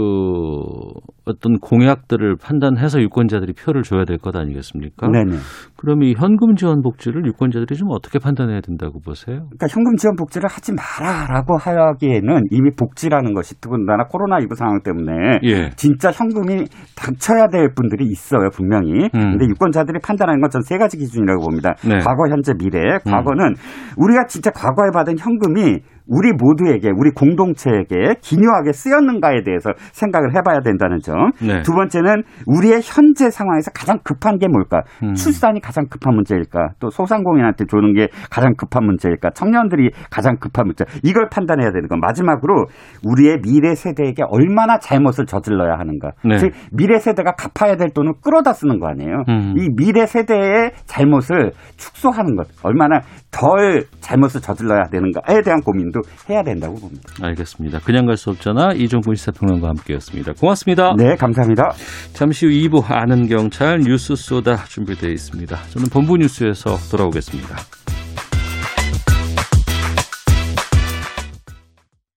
[1.26, 5.08] 어떤 공약들을 판단해서 유권자들이 표를 줘야 될 것 아니겠습니까?
[5.08, 5.38] 네네.
[5.78, 9.46] 그럼 이 현금 지원 복지를 유권자들이 좀 어떻게 판단해야 된다고 보세요?
[9.48, 15.70] 그러니까 현금 지원 복지를 하지 마라라고 하기에는 이미 복지라는 것이 더군다나 코로나19 상황 때문에 예.
[15.78, 16.66] 진짜 현금이
[16.98, 18.92] 닥쳐야 될 분들이 있어요, 분명히.
[19.06, 19.10] 음.
[19.38, 21.76] 근데 유권자들이 판단하는 건 전 세 가지 기준이라고 봅니다.
[21.88, 22.00] 네.
[22.00, 22.98] 과거, 현재, 미래.
[23.06, 23.54] 과거는
[23.98, 25.80] 우리가 진짜 과거에 받은 현금이
[26.10, 31.32] 우리 모두에게 우리 공동체에게 기묘하게 쓰였는가에 대해서 생각을 해봐야 된다는 점.
[31.40, 31.62] 네.
[31.62, 34.82] 두 번째는 우리의 현재 상황에서 가장 급한 게 뭘까?
[35.04, 35.14] 음.
[35.14, 36.70] 출산이 가장 급한 문제일까?
[36.80, 39.32] 또 소상공인한테 주는 게 가장 급한 문제일까?
[39.32, 40.86] 청년들이 가장 급한 문제.
[41.04, 42.66] 이걸 판단해야 되는 건 마지막으로
[43.06, 46.12] 우리의 미래 세대에게 얼마나 잘못을 저질러야 하는가.
[46.26, 46.38] 네.
[46.38, 49.24] 즉 미래 세대가 갚아야 될 돈을 끌어다 쓰는 거 아니에요.
[49.30, 49.54] 음.
[49.58, 52.48] 이 미래 세대의 잘못을 축소하는 것.
[52.64, 53.02] 얼마나
[53.32, 55.99] 덜 잘못을 저질러야 되는가에 대한 고민도
[56.30, 57.02] 해야 된다고 봅니다.
[57.22, 57.80] 알겠습니다.
[57.80, 58.74] 그냥 갈 수 없잖아.
[58.74, 60.34] 이종근 시사평론가 함께였습니다.
[60.34, 60.94] 고맙습니다.
[60.98, 61.72] 네, 감사합니다.
[62.14, 65.56] 잠시 후 2부 아는 경찰 뉴스 쏘다 준비되어 있습니다.
[65.70, 67.79] 저는 본부 뉴스에서 돌아오겠습니다.